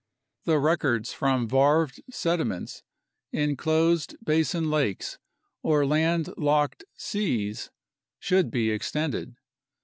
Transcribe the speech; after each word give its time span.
The 0.45 0.57
records 0.57 1.13
from 1.13 1.47
varved 1.47 1.99
sediments 2.09 2.81
in 3.31 3.55
closed 3.55 4.15
basin 4.25 4.71
lakes 4.71 5.19
or 5.61 5.85
land 5.85 6.33
locked 6.37 6.85
seas 6.95 7.69
should 8.17 8.49
be 8.49 8.71
extended. 8.71 9.35